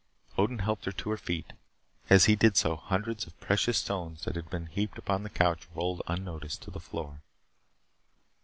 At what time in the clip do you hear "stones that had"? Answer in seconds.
3.77-4.49